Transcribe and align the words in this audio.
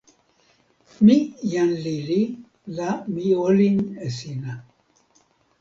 mi 1.05 1.17
jan 1.51 1.71
lili 1.83 2.19
la 2.77 2.89
mi 3.13 3.27
olin 3.45 3.77
e 4.05 4.07
sina. 4.17 4.53